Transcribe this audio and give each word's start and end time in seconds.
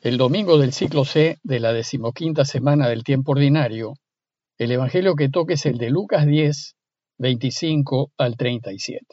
El 0.00 0.16
domingo 0.16 0.58
del 0.58 0.72
ciclo 0.72 1.04
C 1.04 1.38
de 1.42 1.58
la 1.58 1.72
decimoquinta 1.72 2.44
semana 2.44 2.88
del 2.88 3.02
tiempo 3.02 3.32
ordinario, 3.32 3.94
el 4.56 4.70
Evangelio 4.70 5.16
que 5.16 5.28
toque 5.28 5.54
es 5.54 5.66
el 5.66 5.76
de 5.76 5.90
Lucas 5.90 6.24
10, 6.24 6.76
25 7.18 8.12
al 8.16 8.36
37. 8.36 9.04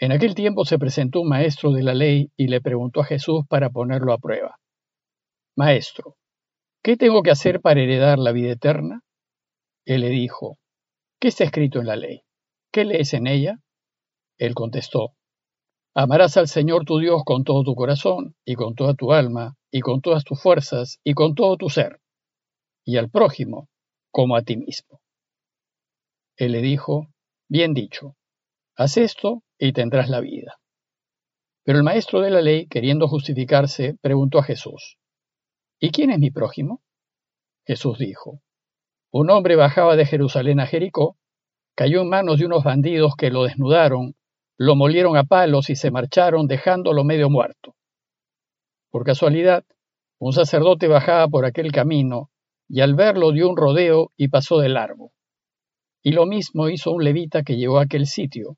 En 0.00 0.10
aquel 0.10 0.34
tiempo 0.34 0.64
se 0.64 0.80
presentó 0.80 1.20
un 1.20 1.28
maestro 1.28 1.70
de 1.70 1.84
la 1.84 1.94
ley 1.94 2.32
y 2.36 2.48
le 2.48 2.60
preguntó 2.60 3.02
a 3.02 3.04
Jesús 3.04 3.44
para 3.48 3.70
ponerlo 3.70 4.12
a 4.12 4.18
prueba. 4.18 4.58
Maestro, 5.56 6.16
¿qué 6.82 6.96
tengo 6.96 7.22
que 7.22 7.30
hacer 7.30 7.60
para 7.60 7.80
heredar 7.80 8.18
la 8.18 8.32
vida 8.32 8.50
eterna? 8.50 9.02
Él 9.84 10.00
le 10.00 10.08
dijo, 10.08 10.58
¿qué 11.20 11.28
está 11.28 11.44
escrito 11.44 11.78
en 11.78 11.86
la 11.86 11.94
ley? 11.94 12.22
¿Qué 12.72 12.84
lees 12.84 13.14
en 13.14 13.28
ella? 13.28 13.60
Él 14.38 14.56
contestó, 14.56 15.14
Amarás 15.94 16.38
al 16.38 16.48
Señor 16.48 16.86
tu 16.86 16.98
Dios 16.98 17.22
con 17.24 17.44
todo 17.44 17.62
tu 17.64 17.74
corazón, 17.74 18.34
y 18.46 18.54
con 18.54 18.74
toda 18.74 18.94
tu 18.94 19.12
alma, 19.12 19.56
y 19.70 19.80
con 19.80 20.00
todas 20.00 20.24
tus 20.24 20.40
fuerzas, 20.40 20.98
y 21.04 21.12
con 21.12 21.34
todo 21.34 21.56
tu 21.58 21.68
ser, 21.68 22.00
y 22.84 22.96
al 22.96 23.10
prójimo 23.10 23.68
como 24.10 24.36
a 24.36 24.42
ti 24.42 24.56
mismo. 24.56 25.00
Él 26.36 26.52
le 26.52 26.62
dijo, 26.62 27.08
Bien 27.48 27.74
dicho, 27.74 28.16
haz 28.74 28.96
esto 28.96 29.42
y 29.58 29.74
tendrás 29.74 30.08
la 30.08 30.20
vida. 30.20 30.58
Pero 31.64 31.78
el 31.78 31.84
maestro 31.84 32.20
de 32.20 32.30
la 32.30 32.40
ley, 32.40 32.66
queriendo 32.68 33.06
justificarse, 33.06 33.96
preguntó 34.00 34.38
a 34.38 34.42
Jesús, 34.42 34.96
¿Y 35.78 35.90
quién 35.90 36.10
es 36.10 36.18
mi 36.18 36.30
prójimo? 36.30 36.82
Jesús 37.66 37.98
dijo, 37.98 38.40
Un 39.10 39.30
hombre 39.30 39.56
bajaba 39.56 39.94
de 39.96 40.06
Jerusalén 40.06 40.58
a 40.58 40.66
Jericó, 40.66 41.18
cayó 41.76 42.00
en 42.00 42.08
manos 42.08 42.38
de 42.38 42.46
unos 42.46 42.64
bandidos 42.64 43.14
que 43.14 43.30
lo 43.30 43.44
desnudaron, 43.44 44.14
lo 44.64 44.76
molieron 44.76 45.16
a 45.16 45.24
palos 45.24 45.70
y 45.70 45.74
se 45.74 45.90
marcharon 45.90 46.46
dejándolo 46.46 47.02
medio 47.02 47.28
muerto. 47.28 47.74
Por 48.92 49.04
casualidad, 49.04 49.64
un 50.20 50.32
sacerdote 50.32 50.86
bajaba 50.86 51.26
por 51.26 51.44
aquel 51.44 51.72
camino 51.72 52.30
y 52.68 52.80
al 52.80 52.94
verlo 52.94 53.32
dio 53.32 53.48
un 53.48 53.56
rodeo 53.56 54.12
y 54.16 54.28
pasó 54.28 54.60
de 54.60 54.68
largo. 54.68 55.10
Y 56.00 56.12
lo 56.12 56.26
mismo 56.26 56.68
hizo 56.68 56.92
un 56.92 57.02
levita 57.02 57.42
que 57.42 57.56
llegó 57.56 57.80
a 57.80 57.82
aquel 57.82 58.06
sitio. 58.06 58.56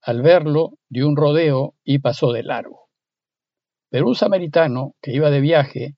Al 0.00 0.22
verlo 0.22 0.78
dio 0.88 1.08
un 1.08 1.16
rodeo 1.16 1.74
y 1.82 1.98
pasó 1.98 2.30
de 2.30 2.44
largo. 2.44 2.88
Pero 3.90 4.06
un 4.06 4.14
samaritano 4.14 4.94
que 5.02 5.12
iba 5.12 5.28
de 5.30 5.40
viaje 5.40 5.96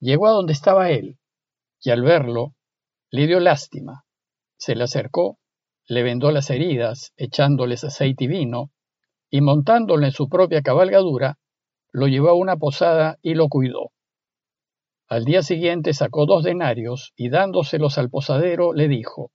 llegó 0.00 0.26
a 0.26 0.32
donde 0.32 0.54
estaba 0.54 0.90
él 0.90 1.20
y 1.80 1.90
al 1.90 2.02
verlo 2.02 2.56
le 3.12 3.28
dio 3.28 3.38
lástima. 3.38 4.02
Se 4.56 4.74
le 4.74 4.82
acercó 4.82 5.38
le 5.88 6.02
vendó 6.02 6.30
las 6.30 6.50
heridas, 6.50 7.12
echándoles 7.16 7.84
aceite 7.84 8.24
y 8.24 8.28
vino, 8.28 8.70
y 9.30 9.40
montándolo 9.40 10.04
en 10.04 10.12
su 10.12 10.28
propia 10.28 10.62
cabalgadura, 10.62 11.38
lo 11.92 12.06
llevó 12.06 12.30
a 12.30 12.34
una 12.34 12.56
posada 12.56 13.18
y 13.22 13.34
lo 13.34 13.48
cuidó. 13.48 13.90
Al 15.08 15.24
día 15.24 15.42
siguiente 15.42 15.92
sacó 15.92 16.24
dos 16.26 16.44
denarios 16.44 17.12
y 17.16 17.28
dándoselos 17.28 17.98
al 17.98 18.08
posadero 18.08 18.72
le 18.72 18.88
dijo, 18.88 19.30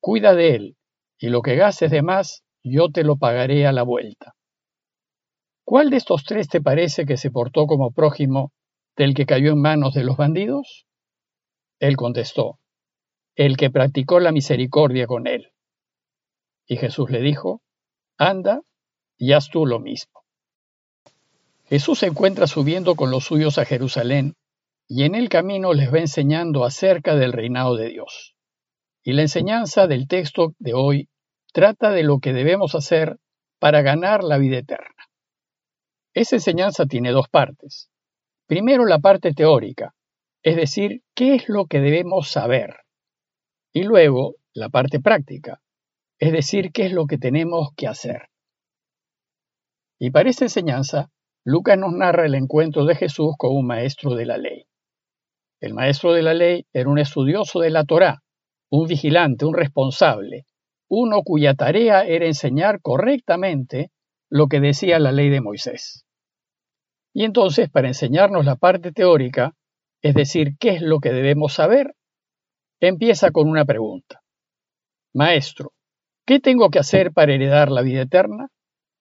Cuida 0.00 0.34
de 0.34 0.54
él, 0.54 0.76
y 1.18 1.28
lo 1.28 1.42
que 1.42 1.56
gastes 1.56 1.90
de 1.90 2.02
más, 2.02 2.44
yo 2.62 2.88
te 2.90 3.04
lo 3.04 3.16
pagaré 3.16 3.66
a 3.66 3.72
la 3.72 3.82
vuelta. 3.82 4.34
¿Cuál 5.64 5.90
de 5.90 5.96
estos 5.98 6.24
tres 6.24 6.48
te 6.48 6.62
parece 6.62 7.04
que 7.04 7.16
se 7.16 7.30
portó 7.30 7.66
como 7.66 7.92
prójimo 7.92 8.52
del 8.96 9.14
que 9.14 9.26
cayó 9.26 9.52
en 9.52 9.60
manos 9.60 9.94
de 9.94 10.04
los 10.04 10.16
bandidos? 10.16 10.86
Él 11.78 11.96
contestó, 11.96 12.59
el 13.34 13.56
que 13.56 13.70
practicó 13.70 14.20
la 14.20 14.32
misericordia 14.32 15.06
con 15.06 15.26
él. 15.26 15.52
Y 16.66 16.76
Jesús 16.76 17.10
le 17.10 17.20
dijo, 17.20 17.62
anda 18.16 18.60
y 19.16 19.32
haz 19.32 19.48
tú 19.48 19.66
lo 19.66 19.80
mismo. 19.80 20.20
Jesús 21.66 22.00
se 22.00 22.06
encuentra 22.06 22.46
subiendo 22.46 22.96
con 22.96 23.10
los 23.10 23.24
suyos 23.24 23.58
a 23.58 23.64
Jerusalén 23.64 24.34
y 24.88 25.04
en 25.04 25.14
el 25.14 25.28
camino 25.28 25.72
les 25.72 25.92
va 25.92 25.98
enseñando 25.98 26.64
acerca 26.64 27.14
del 27.14 27.32
reinado 27.32 27.76
de 27.76 27.90
Dios. 27.90 28.34
Y 29.04 29.12
la 29.12 29.22
enseñanza 29.22 29.86
del 29.86 30.08
texto 30.08 30.54
de 30.58 30.74
hoy 30.74 31.08
trata 31.52 31.90
de 31.90 32.02
lo 32.02 32.18
que 32.18 32.32
debemos 32.32 32.74
hacer 32.74 33.18
para 33.60 33.82
ganar 33.82 34.24
la 34.24 34.36
vida 34.38 34.58
eterna. 34.58 35.08
Esa 36.12 36.36
enseñanza 36.36 36.86
tiene 36.86 37.12
dos 37.12 37.28
partes. 37.28 37.88
Primero 38.46 38.84
la 38.84 38.98
parte 38.98 39.32
teórica, 39.32 39.94
es 40.42 40.56
decir, 40.56 41.02
qué 41.14 41.36
es 41.36 41.48
lo 41.48 41.66
que 41.66 41.80
debemos 41.80 42.28
saber. 42.28 42.80
Y 43.72 43.84
luego, 43.84 44.34
la 44.52 44.68
parte 44.68 45.00
práctica, 45.00 45.60
es 46.18 46.32
decir, 46.32 46.72
qué 46.72 46.86
es 46.86 46.92
lo 46.92 47.06
que 47.06 47.18
tenemos 47.18 47.70
que 47.76 47.86
hacer. 47.86 48.28
Y 49.98 50.10
para 50.10 50.30
esta 50.30 50.44
enseñanza, 50.44 51.10
Lucas 51.44 51.78
nos 51.78 51.92
narra 51.92 52.26
el 52.26 52.34
encuentro 52.34 52.84
de 52.84 52.94
Jesús 52.94 53.34
con 53.38 53.54
un 53.54 53.66
maestro 53.66 54.14
de 54.14 54.26
la 54.26 54.38
ley. 54.38 54.66
El 55.60 55.74
maestro 55.74 56.12
de 56.12 56.22
la 56.22 56.34
ley 56.34 56.66
era 56.72 56.88
un 56.88 56.98
estudioso 56.98 57.60
de 57.60 57.70
la 57.70 57.84
Torá, 57.84 58.22
un 58.70 58.88
vigilante, 58.88 59.44
un 59.44 59.54
responsable, 59.54 60.46
uno 60.88 61.22
cuya 61.22 61.54
tarea 61.54 62.02
era 62.02 62.26
enseñar 62.26 62.80
correctamente 62.80 63.90
lo 64.28 64.48
que 64.48 64.60
decía 64.60 64.98
la 64.98 65.12
ley 65.12 65.28
de 65.28 65.40
Moisés. 65.40 66.04
Y 67.12 67.24
entonces, 67.24 67.70
para 67.70 67.88
enseñarnos 67.88 68.44
la 68.44 68.56
parte 68.56 68.92
teórica, 68.92 69.54
es 70.02 70.14
decir, 70.14 70.56
qué 70.58 70.70
es 70.70 70.82
lo 70.82 71.00
que 71.00 71.12
debemos 71.12 71.54
saber, 71.54 71.94
Empieza 72.80 73.30
con 73.30 73.46
una 73.46 73.66
pregunta. 73.66 74.22
Maestro, 75.12 75.72
¿qué 76.26 76.40
tengo 76.40 76.70
que 76.70 76.78
hacer 76.78 77.12
para 77.12 77.34
heredar 77.34 77.70
la 77.70 77.82
vida 77.82 78.02
eterna? 78.02 78.48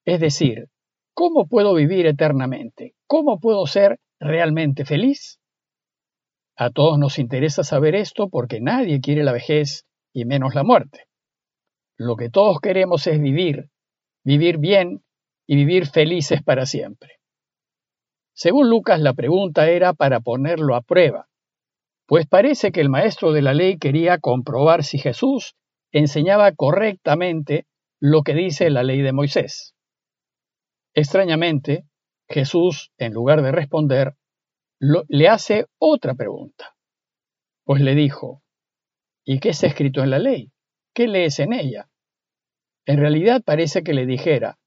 Es 0.06 0.20
decir, 0.20 0.68
¿cómo 1.14 1.48
puedo 1.48 1.74
vivir 1.74 2.06
eternamente? 2.06 2.96
¿Cómo 3.08 3.40
puedo 3.40 3.66
ser 3.68 4.00
realmente 4.20 4.84
feliz? 4.84 5.40
A 6.58 6.72
todos 6.72 7.00
nos 7.00 7.20
interesa 7.20 7.64
saber 7.64 7.96
esto 7.96 8.28
porque 8.28 8.60
nadie 8.60 9.00
quiere 9.00 9.24
la 9.24 9.32
vejez 9.32 9.86
y 10.14 10.26
menos 10.26 10.56
la 10.56 10.66
muerte. 10.66 11.06
Lo 11.98 12.18
que 12.18 12.30
todos 12.30 12.60
queremos 12.60 13.08
es 13.08 13.22
vivir, 13.22 13.70
vivir 14.26 14.58
bien 14.58 15.06
y 15.48 15.56
vivir 15.56 15.88
felices 15.88 16.44
para 16.44 16.66
siempre. 16.66 17.20
Según 18.34 18.70
Lucas, 18.70 19.00
la 19.00 19.14
pregunta 19.14 19.70
era 19.70 19.94
para 19.94 20.20
ponerlo 20.20 20.76
a 20.76 20.82
prueba, 20.82 21.29
pues 22.10 22.26
parece 22.26 22.72
que 22.72 22.82
el 22.82 22.90
maestro 22.90 23.34
de 23.34 23.44
la 23.44 23.54
ley 23.54 23.78
quería 23.78 24.18
comprobar 24.18 24.84
si 24.84 24.98
Jesús 24.98 25.56
enseñaba 25.92 26.52
correctamente 26.54 27.68
lo 28.00 28.24
que 28.24 28.34
dice 28.34 28.72
la 28.72 28.82
ley 28.82 29.04
de 29.04 29.14
Moisés. 29.14 29.76
Extrañamente, 30.96 31.86
Jesús, 32.28 32.92
en 32.98 33.14
lugar 33.14 33.44
de 33.44 33.52
responder, 33.52 34.16
le 34.80 35.28
hace 35.28 35.68
otra 35.78 36.16
pregunta. 36.16 36.76
Pues 37.64 37.80
le 37.80 37.94
dijo, 37.94 38.42
¿y 39.24 39.40
qué 39.40 39.50
está 39.50 39.68
escrito 39.68 40.02
en 40.02 40.10
la 40.10 40.18
ley? 40.18 40.52
¿Qué 40.96 41.08
lees 41.08 41.38
en 41.38 41.54
ella? 41.54 41.92
En 42.88 42.98
realidad 42.98 43.44
parece 43.46 43.84
que 43.84 43.94
le 43.94 44.08
dijera, 44.08 44.58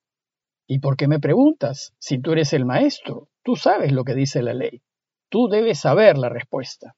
¿y 0.69 0.79
por 0.79 0.97
qué 0.97 1.09
me 1.09 1.19
preguntas? 1.19 1.93
Si 1.99 2.21
tú 2.21 2.35
eres 2.35 2.53
el 2.53 2.67
maestro, 2.67 3.31
tú 3.43 3.57
sabes 3.57 3.91
lo 3.91 4.05
que 4.05 4.15
dice 4.15 4.43
la 4.43 4.55
ley, 4.55 4.85
tú 5.29 5.49
debes 5.49 5.81
saber 5.81 6.19
la 6.19 6.29
respuesta. 6.29 6.95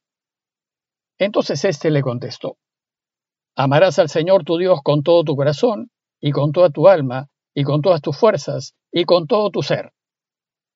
Entonces 1.17 1.63
éste 1.63 1.91
le 1.91 2.01
contestó, 2.01 2.57
Amarás 3.55 3.99
al 3.99 4.09
Señor 4.09 4.43
tu 4.43 4.57
Dios 4.57 4.81
con 4.83 5.01
todo 5.01 5.23
tu 5.23 5.35
corazón, 5.35 5.89
y 6.19 6.31
con 6.31 6.51
toda 6.51 6.69
tu 6.69 6.89
alma, 6.89 7.29
y 7.53 7.63
con 7.63 7.81
todas 7.81 8.01
tus 8.01 8.17
fuerzas, 8.17 8.75
y 8.91 9.05
con 9.05 9.27
todo 9.27 9.49
tu 9.49 9.61
ser, 9.61 9.93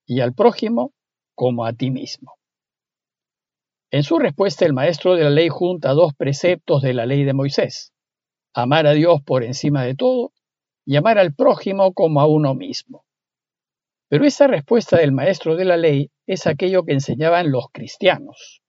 y 0.05 0.21
al 0.21 0.33
prójimo 0.33 0.93
como 1.35 1.65
a 1.65 1.73
ti 1.73 1.91
mismo. 1.91 2.35
En 3.91 4.03
su 4.03 4.17
respuesta 4.17 4.65
el 4.65 4.73
maestro 4.73 5.15
de 5.15 5.23
la 5.23 5.29
ley 5.29 5.49
junta 5.49 5.91
dos 5.91 6.13
preceptos 6.13 6.81
de 6.81 6.93
la 6.93 7.05
ley 7.05 7.25
de 7.25 7.33
Moisés, 7.33 7.91
amar 8.53 8.87
a 8.87 8.93
Dios 8.93 9.21
por 9.25 9.43
encima 9.43 9.83
de 9.83 9.95
todo 9.95 10.31
y 10.85 10.95
amar 10.95 11.17
al 11.17 11.33
prójimo 11.33 11.93
como 11.93 12.21
a 12.21 12.27
uno 12.27 12.53
mismo. 12.55 13.03
Pero 14.07 14.25
esa 14.25 14.47
respuesta 14.47 14.97
del 14.97 15.11
maestro 15.11 15.55
de 15.55 15.65
la 15.65 15.75
ley 15.75 16.11
es 16.27 16.47
aquello 16.47 16.83
que 16.83 16.93
enseñaban 16.93 17.51
los 17.51 17.65
cristianos 17.73 18.61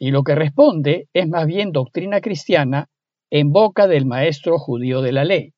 y 0.00 0.10
lo 0.12 0.24
que 0.24 0.34
responde 0.34 1.08
es 1.12 1.28
más 1.28 1.46
bien 1.46 1.72
doctrina 1.72 2.22
cristiana 2.22 2.88
en 3.30 3.52
boca 3.52 3.86
del 3.86 4.06
maestro 4.06 4.58
judío 4.58 5.02
de 5.02 5.12
la 5.12 5.24
ley. 5.24 5.52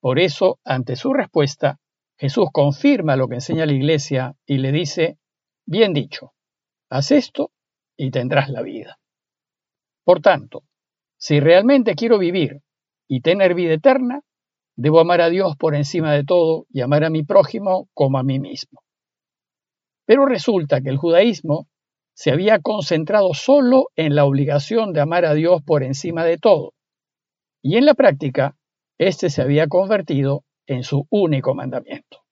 Por 0.00 0.18
eso, 0.18 0.58
ante 0.64 0.96
su 0.96 1.14
respuesta, 1.14 1.78
Jesús 2.18 2.48
confirma 2.52 3.16
lo 3.16 3.28
que 3.28 3.36
enseña 3.36 3.64
la 3.64 3.72
Iglesia 3.72 4.34
y 4.44 4.58
le 4.58 4.72
dice, 4.72 5.18
bien 5.66 5.94
dicho, 5.94 6.32
haz 6.90 7.12
esto 7.12 7.52
y 7.96 8.10
tendrás 8.10 8.50
la 8.50 8.62
vida. 8.62 8.98
Por 10.04 10.20
tanto, 10.20 10.64
si 11.16 11.38
realmente 11.38 11.94
quiero 11.94 12.18
vivir 12.18 12.60
y 13.08 13.20
tener 13.20 13.54
vida 13.54 13.74
eterna, 13.74 14.22
debo 14.76 14.98
amar 14.98 15.20
a 15.20 15.30
Dios 15.30 15.54
por 15.56 15.76
encima 15.76 16.12
de 16.12 16.24
todo 16.24 16.66
y 16.70 16.80
amar 16.80 17.04
a 17.04 17.10
mi 17.10 17.22
prójimo 17.22 17.88
como 17.94 18.18
a 18.18 18.24
mí 18.24 18.40
mismo. 18.40 18.82
Pero 20.06 20.26
resulta 20.26 20.80
que 20.80 20.90
el 20.90 20.98
judaísmo 20.98 21.68
se 22.14 22.30
había 22.30 22.60
concentrado 22.60 23.34
solo 23.34 23.90
en 23.96 24.14
la 24.14 24.24
obligación 24.24 24.92
de 24.92 25.00
amar 25.00 25.24
a 25.24 25.34
Dios 25.34 25.62
por 25.62 25.82
encima 25.82 26.24
de 26.24 26.38
todo, 26.38 26.74
y 27.66 27.78
en 27.78 27.86
la 27.86 27.94
práctica, 27.94 28.58
éste 28.98 29.30
se 29.30 29.40
había 29.40 29.68
convertido 29.68 30.44
en 30.66 30.82
su 30.82 31.06
único 31.08 31.54
mandamiento. 31.54 32.22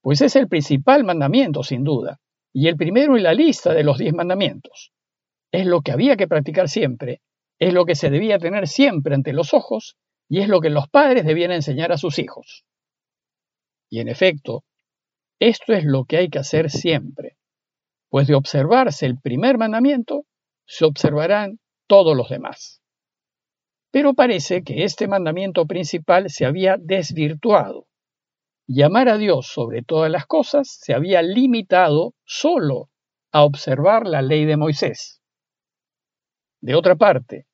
Pues 0.00 0.20
es 0.20 0.36
el 0.36 0.46
principal 0.46 1.02
mandamiento, 1.02 1.64
sin 1.64 1.82
duda, 1.82 2.20
y 2.52 2.68
el 2.68 2.76
primero 2.76 3.16
en 3.16 3.24
la 3.24 3.34
lista 3.34 3.74
de 3.74 3.82
los 3.82 3.98
diez 3.98 4.14
mandamientos. 4.14 4.92
Es 5.50 5.66
lo 5.66 5.80
que 5.80 5.90
había 5.90 6.16
que 6.16 6.28
practicar 6.28 6.68
siempre, 6.68 7.22
es 7.58 7.74
lo 7.74 7.84
que 7.84 7.96
se 7.96 8.08
debía 8.08 8.38
tener 8.38 8.68
siempre 8.68 9.16
ante 9.16 9.32
los 9.32 9.52
ojos 9.52 9.96
y 10.28 10.40
es 10.40 10.48
lo 10.48 10.60
que 10.60 10.70
los 10.70 10.88
padres 10.88 11.24
debían 11.24 11.50
enseñar 11.50 11.90
a 11.90 11.98
sus 11.98 12.20
hijos. 12.20 12.64
Y 13.90 13.98
en 13.98 14.08
efecto, 14.08 14.64
esto 15.40 15.72
es 15.72 15.84
lo 15.84 16.04
que 16.04 16.18
hay 16.18 16.28
que 16.28 16.38
hacer 16.38 16.70
siempre, 16.70 17.33
pues 18.14 18.28
de 18.28 18.36
observarse 18.36 19.06
el 19.06 19.18
primer 19.18 19.58
mandamiento, 19.58 20.22
se 20.68 20.84
observarán 20.84 21.58
todos 21.88 22.16
los 22.16 22.28
demás. 22.28 22.80
Pero 23.90 24.14
parece 24.14 24.62
que 24.62 24.84
este 24.84 25.08
mandamiento 25.08 25.66
principal 25.66 26.30
se 26.30 26.46
había 26.46 26.76
desvirtuado 26.78 27.88
y 28.68 28.82
amar 28.82 29.08
a 29.08 29.18
Dios 29.18 29.48
sobre 29.48 29.82
todas 29.82 30.12
las 30.12 30.26
cosas 30.26 30.78
se 30.80 30.94
había 30.94 31.22
limitado 31.22 32.14
solo 32.24 32.88
a 33.32 33.42
observar 33.42 34.06
la 34.06 34.22
ley 34.22 34.44
de 34.44 34.58
Moisés. 34.58 35.20
De 36.60 36.76
otra 36.76 36.94
parte, 36.94 37.48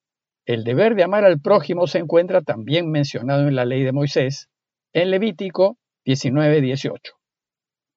el 0.45 0.63
deber 0.63 0.95
de 0.95 1.05
amar 1.05 1.25
al 1.25 1.41
prójimo 1.41 1.87
se 1.87 2.01
encuentra 2.01 2.43
también 2.43 2.91
mencionado 2.91 3.49
en 3.49 3.57
la 3.57 3.65
ley 3.65 3.83
de 3.83 3.93
Moisés, 3.93 4.51
en 4.93 5.11
Levítico 5.11 5.79
19-18. 6.05 7.01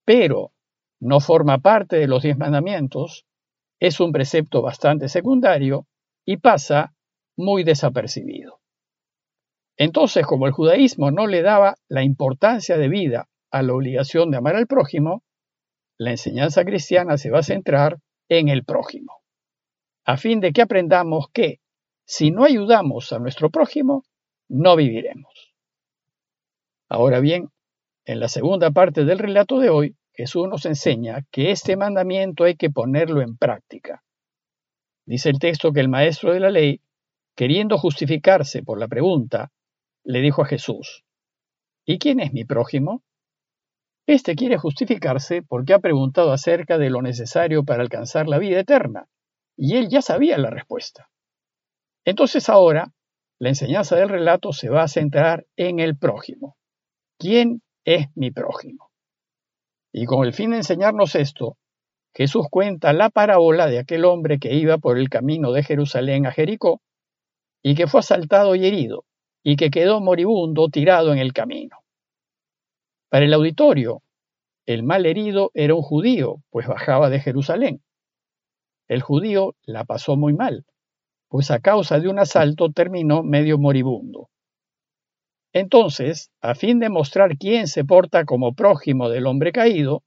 Pero 0.05 0.52
no 1.03 1.19
forma 1.19 1.57
parte 1.57 1.97
de 1.97 2.07
los 2.07 2.23
diez 2.23 2.37
mandamientos, 2.37 3.25
es 3.79 3.99
un 3.99 4.13
precepto 4.13 4.61
bastante 4.61 5.09
secundario 5.09 5.85
y 6.25 6.37
pasa 6.37 6.93
muy 7.35 7.65
desapercibido. 7.65 8.61
Entonces, 9.75 10.25
como 10.25 10.47
el 10.47 10.53
judaísmo 10.53 11.11
no 11.11 11.27
le 11.27 11.41
daba 11.41 11.75
la 11.89 12.03
importancia 12.03 12.77
de 12.77 12.87
vida 12.87 13.27
a 13.51 13.63
la 13.63 13.73
obligación 13.73 14.31
de 14.31 14.37
amar 14.37 14.55
al 14.55 14.67
prójimo, 14.67 15.23
la 15.97 16.11
enseñanza 16.11 16.63
cristiana 16.63 17.17
se 17.17 17.31
va 17.31 17.39
a 17.39 17.43
centrar 17.43 17.99
en 18.29 18.47
el 18.47 18.63
prójimo, 18.63 19.21
a 20.05 20.15
fin 20.15 20.39
de 20.39 20.53
que 20.53 20.61
aprendamos 20.61 21.27
que 21.33 21.59
si 22.05 22.31
no 22.31 22.45
ayudamos 22.45 23.11
a 23.11 23.19
nuestro 23.19 23.49
prójimo, 23.49 24.03
no 24.47 24.77
viviremos. 24.77 25.53
Ahora 26.87 27.19
bien, 27.19 27.49
en 28.05 28.19
la 28.21 28.29
segunda 28.29 28.71
parte 28.71 29.03
del 29.03 29.19
relato 29.19 29.59
de 29.59 29.69
hoy, 29.69 29.95
Jesús 30.13 30.47
nos 30.47 30.65
enseña 30.65 31.25
que 31.31 31.51
este 31.51 31.75
mandamiento 31.75 32.43
hay 32.43 32.55
que 32.55 32.69
ponerlo 32.69 33.21
en 33.21 33.35
práctica. 33.35 34.03
Dice 35.05 35.29
el 35.29 35.39
texto 35.39 35.73
que 35.73 35.79
el 35.79 35.89
maestro 35.89 36.33
de 36.33 36.39
la 36.39 36.51
ley, 36.51 36.81
queriendo 37.35 37.77
justificarse 37.77 38.61
por 38.61 38.79
la 38.79 38.87
pregunta 38.87 39.51
le 40.03 40.21
dijo 40.21 40.43
a 40.43 40.45
Jesús, 40.45 41.03
¿y 41.85 41.97
quién 41.97 42.19
es 42.19 42.31
mi 42.31 42.45
prójimo? 42.45 43.03
Este 44.05 44.35
quiere 44.35 44.57
justificarse 44.57 45.41
porque 45.41 45.73
ha 45.73 45.79
preguntado 45.79 46.31
acerca 46.31 46.77
de 46.77 46.89
lo 46.89 47.01
necesario 47.01 47.63
para 47.63 47.81
alcanzar 47.81 48.27
la 48.27 48.37
vida 48.37 48.59
eterna, 48.59 49.07
y 49.57 49.77
él 49.77 49.89
ya 49.89 50.01
sabía 50.01 50.37
la 50.37 50.49
respuesta. 50.49 51.09
Entonces 52.05 52.49
ahora, 52.49 52.93
la 53.39 53.49
enseñanza 53.49 53.95
del 53.95 54.09
relato 54.09 54.51
se 54.51 54.69
va 54.69 54.83
a 54.83 54.87
centrar 54.87 55.47
en 55.55 55.79
el 55.79 55.97
prójimo. 55.97 56.57
¿Quién 57.17 57.61
es 57.85 58.07
mi 58.15 58.31
prójimo? 58.31 58.92
Y 59.93 60.05
con 60.05 60.25
el 60.25 60.33
fin 60.33 60.49
de 60.49 60.57
enseñarnos 60.57 61.13
esto, 61.13 61.55
Jesús 62.15 62.47
cuenta 62.49 62.93
la 62.93 63.11
parábola 63.11 63.67
de 63.67 63.77
aquel 63.77 64.05
hombre 64.05 64.39
que 64.39 64.55
iba 64.55 64.79
por 64.79 64.97
el 64.97 65.07
camino 65.07 65.51
de 65.51 65.63
Jerusalén 65.63 66.25
a 66.25 66.31
Jericó 66.31 66.81
y 67.61 67.75
que 67.75 67.85
fue 67.85 67.99
asaltado 67.99 68.55
y 68.55 68.65
herido, 68.65 69.05
y 69.43 69.55
que 69.55 69.69
quedó 69.69 70.01
moribundo 70.01 70.67
tirado 70.69 71.13
en 71.13 71.19
el 71.19 71.31
camino. 71.31 71.77
Para 73.09 73.25
el 73.25 73.33
auditorio, 73.33 74.01
el 74.65 74.81
mal 74.81 75.05
herido 75.05 75.51
era 75.53 75.75
un 75.75 75.83
judío, 75.83 76.37
pues 76.49 76.67
bajaba 76.67 77.09
de 77.09 77.19
Jerusalén. 77.19 77.83
El 78.87 79.01
judío 79.01 79.55
la 79.63 79.85
pasó 79.85 80.17
muy 80.17 80.33
mal, 80.33 80.65
pues 81.29 81.51
a 81.51 81.59
causa 81.59 81.99
de 81.99 82.09
un 82.09 82.17
asalto 82.17 82.71
terminó 82.71 83.21
medio 83.21 83.59
moribundo. 83.59 84.29
Entonces, 85.53 86.31
a 86.41 86.55
fin 86.55 86.79
de 86.79 86.89
mostrar 86.89 87.37
quién 87.37 87.67
se 87.67 87.85
porta 87.85 88.25
como 88.25 88.53
prójimo 88.53 89.09
del 89.09 89.27
hombre 89.27 89.51
caído, 89.51 90.03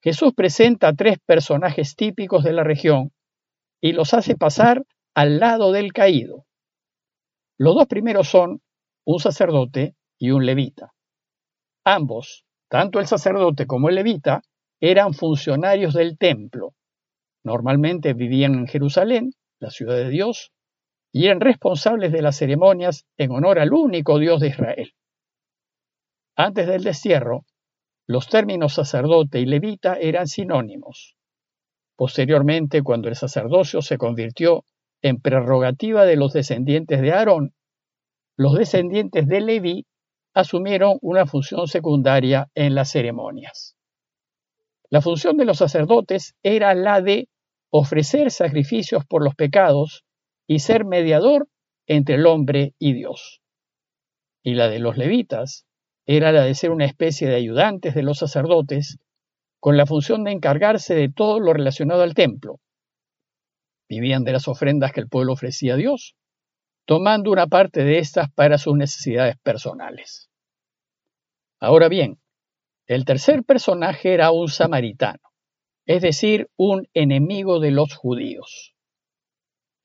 Jesús 0.00 0.32
presenta 0.34 0.92
tres 0.92 1.18
personajes 1.18 1.96
típicos 1.96 2.44
de 2.44 2.52
la 2.52 2.62
región 2.62 3.10
y 3.80 3.92
los 3.92 4.14
hace 4.14 4.36
pasar 4.36 4.84
al 5.14 5.40
lado 5.40 5.72
del 5.72 5.92
caído. 5.92 6.46
Los 7.58 7.74
dos 7.74 7.86
primeros 7.86 8.28
son 8.28 8.62
un 9.04 9.18
sacerdote 9.18 9.96
y 10.16 10.30
un 10.30 10.46
levita. 10.46 10.92
Ambos, 11.84 12.44
tanto 12.68 13.00
el 13.00 13.08
sacerdote 13.08 13.66
como 13.66 13.88
el 13.88 13.96
levita, 13.96 14.42
eran 14.80 15.12
funcionarios 15.12 15.94
del 15.94 16.16
templo. 16.18 16.74
Normalmente 17.42 18.14
vivían 18.14 18.54
en 18.54 18.66
Jerusalén, 18.68 19.32
la 19.58 19.70
ciudad 19.70 19.96
de 19.96 20.08
Dios, 20.08 20.52
y 21.12 21.26
eran 21.26 21.40
responsables 21.40 22.12
de 22.12 22.22
las 22.22 22.36
ceremonias 22.36 23.06
en 23.16 23.30
honor 23.30 23.58
al 23.58 23.72
único 23.72 24.18
Dios 24.18 24.40
de 24.40 24.48
Israel. 24.48 24.94
Antes 26.36 26.66
del 26.66 26.84
destierro, 26.84 27.44
los 28.06 28.28
términos 28.28 28.74
sacerdote 28.74 29.40
y 29.40 29.46
levita 29.46 29.94
eran 29.94 30.28
sinónimos. 30.28 31.16
Posteriormente, 31.96 32.82
cuando 32.82 33.08
el 33.08 33.16
sacerdocio 33.16 33.82
se 33.82 33.98
convirtió 33.98 34.64
en 35.02 35.20
prerrogativa 35.20 36.04
de 36.04 36.16
los 36.16 36.32
descendientes 36.32 37.00
de 37.00 37.12
Aarón, 37.12 37.54
los 38.36 38.54
descendientes 38.54 39.26
de 39.26 39.40
Leví 39.40 39.86
asumieron 40.32 40.98
una 41.02 41.26
función 41.26 41.66
secundaria 41.66 42.48
en 42.54 42.74
las 42.74 42.90
ceremonias. 42.92 43.76
La 44.90 45.00
función 45.00 45.36
de 45.36 45.44
los 45.44 45.58
sacerdotes 45.58 46.34
era 46.42 46.74
la 46.74 47.02
de 47.02 47.28
ofrecer 47.70 48.30
sacrificios 48.30 49.04
por 49.04 49.24
los 49.24 49.34
pecados 49.34 50.04
y 50.48 50.58
ser 50.58 50.84
mediador 50.84 51.48
entre 51.86 52.16
el 52.16 52.26
hombre 52.26 52.74
y 52.80 52.94
Dios. 52.94 53.40
Y 54.42 54.54
la 54.54 54.68
de 54.68 54.80
los 54.80 54.96
levitas 54.96 55.66
era 56.06 56.32
la 56.32 56.42
de 56.42 56.54
ser 56.54 56.70
una 56.70 56.86
especie 56.86 57.28
de 57.28 57.36
ayudantes 57.36 57.94
de 57.94 58.02
los 58.02 58.18
sacerdotes 58.18 58.98
con 59.60 59.76
la 59.76 59.86
función 59.86 60.24
de 60.24 60.32
encargarse 60.32 60.96
de 60.96 61.08
todo 61.08 61.38
lo 61.38 61.52
relacionado 61.52 62.02
al 62.02 62.14
templo, 62.14 62.58
Vivían 63.88 64.22
de 64.24 64.32
las 64.32 64.48
ofrendas 64.48 64.92
que 64.92 65.00
el 65.00 65.08
pueblo 65.08 65.32
ofrecía 65.32 65.74
a 65.74 65.76
Dios, 65.76 66.14
tomando 66.86 67.30
una 67.30 67.46
parte 67.46 67.84
de 67.84 67.98
estas 67.98 68.30
para 68.30 68.58
sus 68.58 68.76
necesidades 68.76 69.36
personales. 69.38 70.28
Ahora 71.58 71.88
bien, 71.88 72.20
el 72.86 73.04
tercer 73.04 73.44
personaje 73.44 74.12
era 74.12 74.30
un 74.30 74.48
samaritano, 74.48 75.20
es 75.86 76.02
decir, 76.02 76.50
un 76.56 76.86
enemigo 76.92 77.60
de 77.60 77.70
los 77.70 77.94
judíos. 77.94 78.74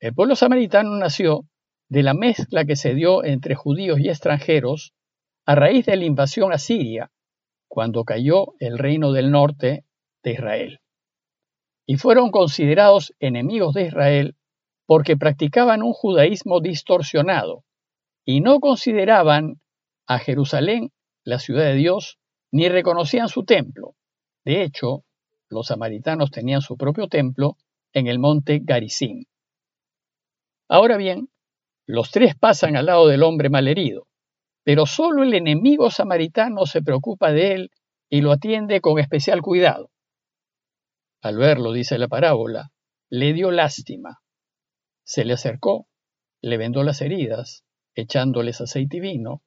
El 0.04 0.12
pueblo 0.12 0.36
samaritano 0.36 0.90
nació 0.98 1.46
de 1.88 2.02
la 2.02 2.12
mezcla 2.12 2.66
que 2.66 2.76
se 2.76 2.92
dio 2.92 3.24
entre 3.24 3.54
judíos 3.54 3.98
y 4.00 4.10
extranjeros 4.10 4.92
a 5.46 5.54
raíz 5.54 5.86
de 5.86 5.96
la 5.96 6.04
invasión 6.04 6.52
asiria, 6.52 7.10
cuando 7.68 8.04
cayó 8.04 8.48
el 8.58 8.76
reino 8.76 9.12
del 9.12 9.30
norte 9.30 9.86
de 10.22 10.32
Israel 10.32 10.80
y 11.86 11.96
fueron 11.96 12.30
considerados 12.30 13.14
enemigos 13.18 13.72
de 13.72 13.86
Israel 13.86 14.36
porque 14.84 15.16
practicaban 15.16 15.82
un 15.82 15.94
judaísmo 15.94 16.60
distorsionado 16.60 17.64
y 18.26 18.42
no 18.42 18.60
consideraban 18.60 19.62
a 20.06 20.18
Jerusalén 20.18 20.92
la 21.22 21.38
ciudad 21.38 21.64
de 21.64 21.76
Dios 21.76 22.18
ni 22.52 22.68
reconocían 22.68 23.30
su 23.30 23.46
templo. 23.46 23.94
De 24.44 24.64
hecho, 24.64 25.06
los 25.48 25.68
samaritanos 25.68 26.30
tenían 26.30 26.60
su 26.60 26.76
propio 26.76 27.08
templo 27.08 27.56
en 27.94 28.06
el 28.06 28.18
monte 28.18 28.60
Garizim. 28.62 29.24
Ahora 30.68 30.96
bien, 30.96 31.28
los 31.86 32.10
tres 32.10 32.34
pasan 32.34 32.76
al 32.76 32.86
lado 32.86 33.06
del 33.08 33.22
hombre 33.22 33.50
malherido, 33.50 34.06
pero 34.64 34.86
solo 34.86 35.22
el 35.22 35.34
enemigo 35.34 35.90
samaritano 35.90 36.64
se 36.66 36.82
preocupa 36.82 37.32
de 37.32 37.52
él 37.52 37.70
y 38.08 38.22
lo 38.22 38.32
atiende 38.32 38.80
con 38.80 38.98
especial 38.98 39.42
cuidado. 39.42 39.90
Al 41.20 41.36
verlo, 41.36 41.72
dice 41.72 41.98
la 41.98 42.08
parábola, 42.08 42.70
le 43.10 43.32
dio 43.32 43.50
lástima. 43.50 44.20
Se 45.04 45.24
le 45.24 45.34
acercó, 45.34 45.86
le 46.40 46.56
vendó 46.56 46.82
las 46.82 47.00
heridas, 47.02 47.64
echándoles 47.94 48.60
aceite 48.60 48.96
y 48.96 49.00
vino, 49.00 49.42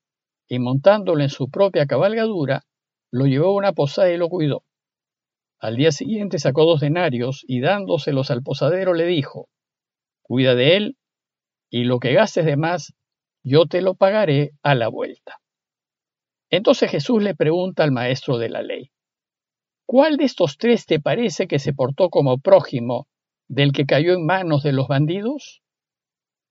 y 0.47 0.59
montándolo 0.59 1.23
en 1.23 1.29
su 1.29 1.49
propia 1.49 1.85
cabalgadura, 1.85 2.63
lo 3.11 3.25
llevó 3.25 3.47
a 3.47 3.55
una 3.55 3.73
posada 3.73 4.11
y 4.11 4.17
lo 4.17 4.29
cuidó. 4.29 4.63
Al 5.59 5.75
día 5.75 5.91
siguiente 5.91 6.37
sacó 6.37 6.65
dos 6.65 6.79
denarios 6.79 7.43
y 7.47 7.61
dándoselos 7.61 8.29
al 8.29 8.43
posadero 8.43 8.93
le 8.93 9.05
dijo, 9.05 9.49
Cuida 10.21 10.55
de 10.55 10.77
él, 10.77 10.97
y 11.69 11.83
lo 11.83 11.99
que 11.99 12.13
gastes 12.13 12.45
de 12.45 12.57
más, 12.57 12.93
yo 13.43 13.65
te 13.65 13.81
lo 13.81 13.95
pagaré 13.95 14.51
a 14.63 14.75
la 14.75 14.87
vuelta. 14.87 15.39
Entonces 16.49 16.89
Jesús 16.89 17.21
le 17.21 17.35
pregunta 17.35 17.83
al 17.83 17.91
maestro 17.91 18.37
de 18.37 18.49
la 18.49 18.61
ley, 18.61 18.91
¿Cuál 19.89 20.17
de 20.17 20.25
estos 20.25 20.57
tres 20.57 20.85
te 20.85 20.99
parece 20.99 21.47
que 21.47 21.59
se 21.59 21.71
portó 21.71 22.09
como 22.09 22.39
prójimo 22.39 23.07
del 23.47 23.71
que 23.71 23.85
cayó 23.85 24.13
en 24.13 24.25
manos 24.25 24.61
de 24.63 24.73
los 24.73 24.89
bandidos? 24.89 25.61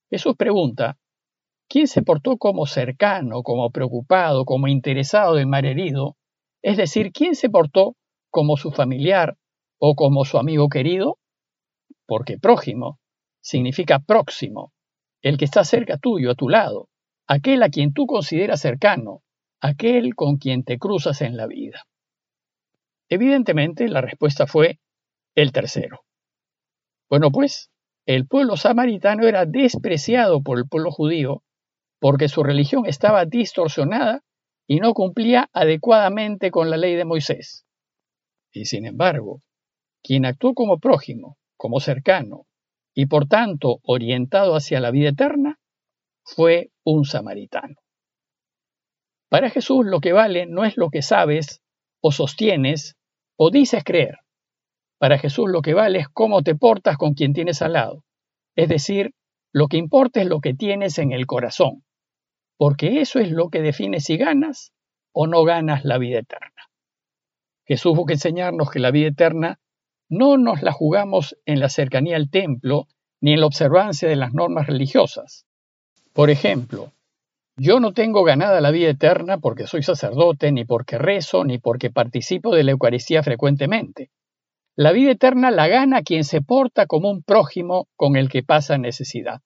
Jesús 0.08 0.36
pregunta, 0.38 0.96
¿quién 1.68 1.86
se 1.86 2.00
portó 2.00 2.38
como 2.38 2.64
cercano, 2.64 3.42
como 3.42 3.70
preocupado, 3.70 4.46
como 4.46 4.68
interesado 4.68 5.34
del 5.34 5.46
mar 5.46 5.66
herido? 5.66 6.16
Es 6.62 6.78
decir, 6.78 7.12
¿quién 7.12 7.34
se 7.34 7.50
portó 7.50 7.94
como 8.30 8.56
su 8.56 8.70
familiar 8.70 9.36
o 9.78 9.94
como 9.96 10.24
su 10.24 10.38
amigo 10.38 10.70
querido, 10.70 11.18
porque 12.06 12.38
prójimo 12.38 13.00
significa 13.42 13.98
próximo, 13.98 14.72
el 15.26 15.38
que 15.38 15.44
está 15.44 15.64
cerca 15.64 15.98
tuyo, 15.98 16.30
a 16.30 16.36
tu 16.36 16.48
lado, 16.48 16.88
aquel 17.26 17.64
a 17.64 17.68
quien 17.68 17.92
tú 17.92 18.06
consideras 18.06 18.60
cercano, 18.60 19.24
aquel 19.60 20.14
con 20.14 20.36
quien 20.36 20.62
te 20.62 20.78
cruzas 20.78 21.20
en 21.20 21.36
la 21.36 21.48
vida. 21.48 21.82
Evidentemente, 23.08 23.88
la 23.88 24.00
respuesta 24.00 24.46
fue 24.46 24.78
el 25.34 25.50
tercero. 25.50 26.02
Bueno, 27.10 27.32
pues, 27.32 27.72
el 28.06 28.28
pueblo 28.28 28.56
samaritano 28.56 29.26
era 29.26 29.46
despreciado 29.46 30.44
por 30.44 30.58
el 30.58 30.68
pueblo 30.68 30.92
judío 30.92 31.42
porque 31.98 32.28
su 32.28 32.44
religión 32.44 32.86
estaba 32.86 33.24
distorsionada 33.24 34.22
y 34.68 34.78
no 34.78 34.94
cumplía 34.94 35.50
adecuadamente 35.52 36.52
con 36.52 36.70
la 36.70 36.76
ley 36.76 36.94
de 36.94 37.04
Moisés. 37.04 37.66
Y 38.52 38.66
sin 38.66 38.86
embargo, 38.86 39.42
quien 40.04 40.24
actuó 40.24 40.54
como 40.54 40.78
prójimo, 40.78 41.36
como 41.56 41.80
cercano, 41.80 42.45
y 42.98 43.06
por 43.06 43.28
tanto 43.28 43.80
orientado 43.82 44.56
hacia 44.56 44.80
la 44.80 44.90
vida 44.90 45.10
eterna, 45.10 45.58
fue 46.24 46.70
un 46.82 47.04
samaritano. 47.04 47.76
Para 49.28 49.50
Jesús 49.50 49.84
lo 49.84 50.00
que 50.00 50.14
vale 50.14 50.46
no 50.46 50.64
es 50.64 50.78
lo 50.78 50.88
que 50.88 51.02
sabes 51.02 51.60
o 52.00 52.10
sostienes 52.10 52.96
o 53.36 53.50
dices 53.50 53.84
creer. 53.84 54.20
Para 54.98 55.18
Jesús 55.18 55.44
lo 55.50 55.60
que 55.60 55.74
vale 55.74 55.98
es 55.98 56.08
cómo 56.08 56.42
te 56.42 56.54
portas 56.54 56.96
con 56.96 57.12
quien 57.12 57.34
tienes 57.34 57.60
al 57.60 57.74
lado. 57.74 58.02
Es 58.56 58.70
decir, 58.70 59.12
lo 59.52 59.68
que 59.68 59.76
importa 59.76 60.22
es 60.22 60.26
lo 60.26 60.40
que 60.40 60.54
tienes 60.54 60.98
en 60.98 61.12
el 61.12 61.26
corazón, 61.26 61.84
porque 62.56 63.02
eso 63.02 63.18
es 63.18 63.30
lo 63.30 63.50
que 63.50 63.60
define 63.60 64.00
si 64.00 64.16
ganas 64.16 64.72
o 65.12 65.26
no 65.26 65.44
ganas 65.44 65.84
la 65.84 65.98
vida 65.98 66.20
eterna. 66.20 66.62
Jesús 67.66 67.94
busca 67.94 68.14
enseñarnos 68.14 68.70
que 68.70 68.78
la 68.78 68.90
vida 68.90 69.08
eterna 69.08 69.58
no 70.08 70.36
nos 70.36 70.62
la 70.62 70.72
jugamos 70.72 71.36
en 71.46 71.60
la 71.60 71.68
cercanía 71.68 72.16
al 72.16 72.30
templo 72.30 72.86
ni 73.20 73.32
en 73.32 73.40
la 73.40 73.46
observancia 73.46 74.08
de 74.08 74.16
las 74.16 74.34
normas 74.34 74.66
religiosas. 74.66 75.46
Por 76.12 76.30
ejemplo, 76.30 76.92
yo 77.56 77.80
no 77.80 77.92
tengo 77.92 78.22
ganada 78.22 78.60
la 78.60 78.70
vida 78.70 78.90
eterna 78.90 79.38
porque 79.38 79.66
soy 79.66 79.82
sacerdote, 79.82 80.52
ni 80.52 80.64
porque 80.64 80.98
rezo, 80.98 81.44
ni 81.44 81.58
porque 81.58 81.90
participo 81.90 82.54
de 82.54 82.64
la 82.64 82.72
Eucaristía 82.72 83.22
frecuentemente. 83.22 84.10
La 84.76 84.92
vida 84.92 85.12
eterna 85.12 85.50
la 85.50 85.68
gana 85.68 86.02
quien 86.02 86.24
se 86.24 86.42
porta 86.42 86.86
como 86.86 87.10
un 87.10 87.22
prójimo 87.22 87.88
con 87.96 88.16
el 88.16 88.28
que 88.28 88.42
pasa 88.42 88.76
necesidad. 88.76 89.40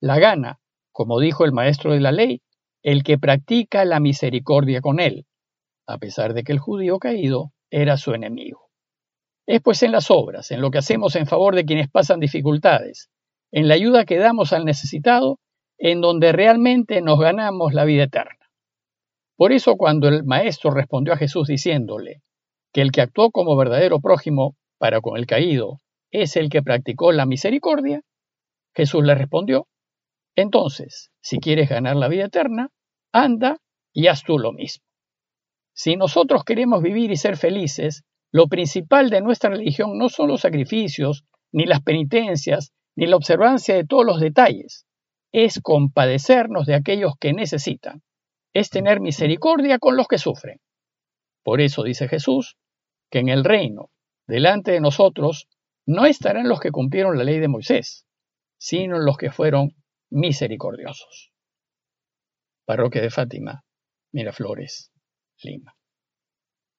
La 0.00 0.20
gana, 0.20 0.60
como 0.92 1.18
dijo 1.18 1.44
el 1.44 1.52
maestro 1.52 1.92
de 1.92 2.00
la 2.00 2.12
ley, 2.12 2.42
el 2.82 3.02
que 3.02 3.18
practica 3.18 3.84
la 3.84 4.00
misericordia 4.00 4.80
con 4.80 5.00
él, 5.00 5.26
a 5.86 5.98
pesar 5.98 6.34
de 6.34 6.44
que 6.44 6.52
el 6.52 6.60
judío 6.60 6.98
caído 6.98 7.52
era 7.68 7.96
su 7.96 8.14
enemigo. 8.14 8.69
Es 9.50 9.60
pues 9.62 9.82
en 9.82 9.90
las 9.90 10.12
obras, 10.12 10.52
en 10.52 10.60
lo 10.60 10.70
que 10.70 10.78
hacemos 10.78 11.16
en 11.16 11.26
favor 11.26 11.56
de 11.56 11.64
quienes 11.64 11.90
pasan 11.90 12.20
dificultades, 12.20 13.10
en 13.50 13.66
la 13.66 13.74
ayuda 13.74 14.04
que 14.04 14.16
damos 14.16 14.52
al 14.52 14.64
necesitado, 14.64 15.40
en 15.76 16.00
donde 16.00 16.30
realmente 16.30 17.00
nos 17.00 17.18
ganamos 17.18 17.74
la 17.74 17.84
vida 17.84 18.04
eterna. 18.04 18.48
Por 19.34 19.50
eso 19.50 19.74
cuando 19.74 20.06
el 20.06 20.22
maestro 20.22 20.70
respondió 20.70 21.14
a 21.14 21.16
Jesús 21.16 21.48
diciéndole 21.48 22.22
que 22.72 22.80
el 22.80 22.92
que 22.92 23.00
actuó 23.00 23.32
como 23.32 23.56
verdadero 23.56 23.98
prójimo 23.98 24.54
para 24.78 25.00
con 25.00 25.18
el 25.18 25.26
caído 25.26 25.78
es 26.12 26.36
el 26.36 26.48
que 26.48 26.62
practicó 26.62 27.10
la 27.10 27.26
misericordia, 27.26 28.02
Jesús 28.72 29.02
le 29.02 29.16
respondió, 29.16 29.66
entonces, 30.36 31.10
si 31.20 31.40
quieres 31.40 31.68
ganar 31.68 31.96
la 31.96 32.06
vida 32.06 32.26
eterna, 32.26 32.68
anda 33.12 33.56
y 33.92 34.06
haz 34.06 34.22
tú 34.22 34.38
lo 34.38 34.52
mismo. 34.52 34.84
Si 35.74 35.96
nosotros 35.96 36.44
queremos 36.44 36.84
vivir 36.84 37.10
y 37.10 37.16
ser 37.16 37.36
felices, 37.36 38.04
lo 38.32 38.46
principal 38.48 39.10
de 39.10 39.20
nuestra 39.20 39.50
religión 39.50 39.98
no 39.98 40.08
son 40.08 40.28
los 40.28 40.42
sacrificios, 40.42 41.24
ni 41.52 41.64
las 41.64 41.82
penitencias, 41.82 42.72
ni 42.96 43.06
la 43.06 43.16
observancia 43.16 43.74
de 43.74 43.84
todos 43.84 44.04
los 44.04 44.20
detalles. 44.20 44.86
Es 45.32 45.60
compadecernos 45.60 46.66
de 46.66 46.74
aquellos 46.74 47.14
que 47.18 47.32
necesitan. 47.32 48.02
Es 48.52 48.70
tener 48.70 49.00
misericordia 49.00 49.78
con 49.78 49.96
los 49.96 50.06
que 50.06 50.18
sufren. 50.18 50.60
Por 51.42 51.60
eso 51.60 51.82
dice 51.82 52.08
Jesús 52.08 52.56
que 53.10 53.18
en 53.18 53.28
el 53.28 53.44
reino, 53.44 53.90
delante 54.26 54.70
de 54.70 54.80
nosotros, 54.80 55.48
no 55.86 56.06
estarán 56.06 56.48
los 56.48 56.60
que 56.60 56.70
cumplieron 56.70 57.18
la 57.18 57.24
ley 57.24 57.40
de 57.40 57.48
Moisés, 57.48 58.06
sino 58.58 58.98
los 58.98 59.16
que 59.16 59.32
fueron 59.32 59.70
misericordiosos. 60.10 61.32
Parroquia 62.64 63.02
de 63.02 63.10
Fátima, 63.10 63.64
Miraflores, 64.12 64.92
Lima. 65.42 65.74